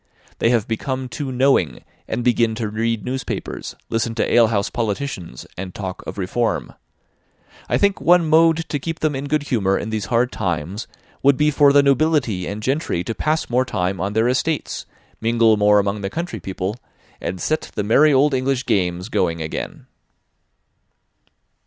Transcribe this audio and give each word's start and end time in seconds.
They 0.39 0.49
have 0.49 0.67
become 0.67 1.07
too 1.09 1.31
knowing, 1.31 1.83
and 2.07 2.23
begin 2.23 2.55
to 2.55 2.67
read 2.69 3.05
newspapers, 3.05 3.75
listen 3.89 4.15
to 4.15 4.33
alehouse 4.33 4.71
politicians, 4.71 5.45
and 5.55 5.75
talk 5.75 6.03
of 6.07 6.17
reform. 6.17 6.73
I 7.69 7.77
think 7.77 8.01
one 8.01 8.27
mode 8.27 8.67
to 8.69 8.79
keep 8.79 9.01
them 9.01 9.15
in 9.15 9.25
good 9.27 9.43
humour 9.43 9.77
in 9.77 9.91
these 9.91 10.05
hard 10.05 10.31
times 10.31 10.87
would 11.21 11.37
be 11.37 11.51
for 11.51 11.71
the 11.71 11.83
nobility 11.83 12.47
and 12.47 12.63
gentry 12.63 13.03
to 13.03 13.13
pass 13.13 13.47
more 13.47 13.63
time 13.63 14.01
on 14.01 14.13
their 14.13 14.27
estates, 14.27 14.87
mingle 15.21 15.55
more 15.55 15.77
among 15.77 16.01
the 16.01 16.09
country 16.09 16.39
people, 16.39 16.77
and 17.21 17.39
set 17.39 17.69
the 17.75 17.83
merry 17.83 18.11
old 18.11 18.33
English 18.33 18.65
games 18.65 19.07
going 19.07 19.39
again." 19.39 19.85